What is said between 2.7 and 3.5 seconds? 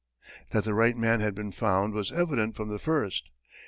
first.